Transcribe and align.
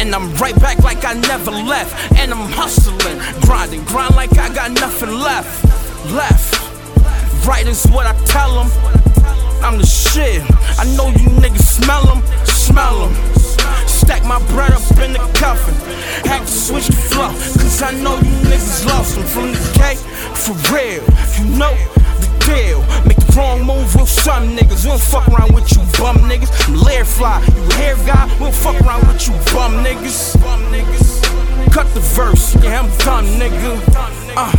And 0.00 0.14
I'm 0.14 0.34
right 0.36 0.58
back 0.60 0.78
like 0.78 1.04
I 1.04 1.12
never 1.12 1.50
left. 1.50 1.92
And 2.18 2.32
I'm 2.32 2.50
hustling, 2.50 3.20
grinding, 3.42 3.84
grind 3.84 4.16
like 4.16 4.32
I 4.38 4.48
got 4.48 4.70
nothing 4.72 5.10
left. 5.10 5.62
Left. 6.10 6.56
Right 7.46 7.66
is 7.66 7.84
what 7.86 8.06
I 8.06 8.14
tell 8.24 8.54
them. 8.54 8.70
I'm 9.62 9.76
the 9.76 9.84
shit. 9.84 10.40
I 10.80 10.84
know 10.96 11.08
you 11.08 11.28
niggas 11.36 11.84
smell 11.84 12.06
them, 12.06 12.22
smell 12.46 13.08
them. 13.08 13.14
Stack 13.86 14.24
my 14.24 14.40
bread 14.48 14.72
up 14.72 14.80
in 15.04 15.12
the 15.12 15.20
coffin. 15.36 15.74
Had 16.24 16.46
to 16.46 16.46
switch 16.46 16.86
the 16.86 16.96
flow, 16.96 17.28
cause 17.60 17.82
I 17.82 17.92
know 17.92 18.16
you 18.16 18.32
niggas 18.48 18.86
lost 18.86 19.16
them 19.16 19.24
from 19.24 19.52
the 19.52 19.60
K. 19.76 19.96
For 20.32 20.56
real, 20.72 21.04
you 21.36 21.58
know 21.58 21.76
the 22.24 22.30
deal. 22.48 22.80
Make 23.04 23.20
the 23.20 23.32
wrong 23.36 23.66
move 23.66 23.94
with 23.94 24.08
some 24.08 24.56
niggas. 24.56 24.84
We 24.84 24.90
don't 24.90 25.00
fuck 25.00 25.28
around 25.28 25.52
with 25.54 25.70
you 25.72 25.82
bum 26.00 26.16
niggas. 26.24 26.50
I'm 26.66 26.76
Lair 26.80 27.04
fly, 27.04 27.44
you 27.54 27.62
hair 27.76 27.96
guy. 28.06 28.24
We 28.40 28.49
around 28.90 29.06
with 29.06 29.26
you 29.28 29.32
bum 29.52 29.84
niggas. 29.84 30.34
Cut 31.72 31.86
the 31.94 32.00
verse, 32.00 32.56
yeah, 32.56 32.80
I'm 32.80 32.90
done, 32.98 33.26
nigga. 33.38 34.19